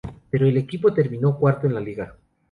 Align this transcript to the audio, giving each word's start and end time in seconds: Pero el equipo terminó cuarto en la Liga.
Pero 0.31 0.47
el 0.47 0.57
equipo 0.57 0.91
terminó 0.95 1.37
cuarto 1.37 1.67
en 1.67 1.75
la 1.75 1.79
Liga. 1.79 2.17